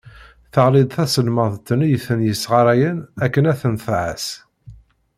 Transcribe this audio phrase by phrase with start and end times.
[0.53, 4.25] Teɣli-d taselmadt-nni i ten-yesɣarayen akken ad ten-tɛas.